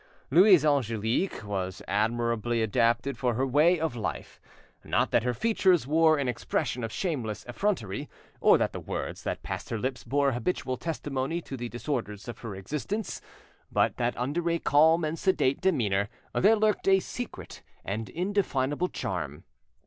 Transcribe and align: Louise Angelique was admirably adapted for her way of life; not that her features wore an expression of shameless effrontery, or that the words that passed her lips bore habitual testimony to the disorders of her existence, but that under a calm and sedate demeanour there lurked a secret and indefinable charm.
Louise 0.31 0.65
Angelique 0.65 1.43
was 1.43 1.83
admirably 1.87 2.63
adapted 2.63 3.19
for 3.19 3.35
her 3.35 3.45
way 3.45 3.79
of 3.79 3.95
life; 3.95 4.41
not 4.83 5.11
that 5.11 5.21
her 5.21 5.31
features 5.35 5.85
wore 5.85 6.17
an 6.17 6.27
expression 6.27 6.83
of 6.83 6.91
shameless 6.91 7.45
effrontery, 7.45 8.09
or 8.39 8.57
that 8.57 8.73
the 8.73 8.79
words 8.79 9.21
that 9.21 9.43
passed 9.43 9.69
her 9.69 9.77
lips 9.77 10.03
bore 10.03 10.31
habitual 10.31 10.75
testimony 10.75 11.39
to 11.39 11.55
the 11.55 11.69
disorders 11.69 12.27
of 12.27 12.39
her 12.39 12.55
existence, 12.55 13.21
but 13.71 13.97
that 13.97 14.17
under 14.17 14.49
a 14.49 14.57
calm 14.57 15.03
and 15.03 15.19
sedate 15.19 15.61
demeanour 15.61 16.09
there 16.33 16.55
lurked 16.55 16.87
a 16.87 16.99
secret 16.99 17.61
and 17.85 18.09
indefinable 18.09 18.87
charm. 18.89 19.43